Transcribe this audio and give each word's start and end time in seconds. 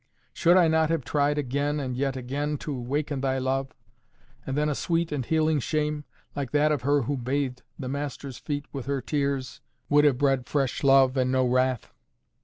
Should 0.33 0.57
I 0.57 0.67
not 0.67 0.89
have 0.89 1.03
tried 1.05 1.37
again, 1.37 1.79
and 1.79 1.95
yet 1.95 2.17
again, 2.17 2.57
to 2.65 2.73
waken 2.73 3.21
thy 3.21 3.37
love; 3.37 3.67
and 4.47 4.57
then 4.57 4.67
a 4.67 4.73
sweet 4.73 5.11
and 5.11 5.23
healing 5.23 5.59
shame, 5.59 6.05
like 6.35 6.49
that 6.53 6.71
of 6.71 6.81
her 6.81 7.03
who 7.03 7.15
bathed 7.15 7.61
the 7.77 7.87
Master's 7.87 8.39
feet 8.39 8.65
with 8.73 8.87
her 8.87 8.99
tears, 8.99 9.61
would 9.89 10.03
have 10.05 10.17
bred 10.17 10.47
fresh 10.47 10.83
love, 10.83 11.15
and 11.17 11.31
no 11.31 11.45
wrath." 11.45 11.93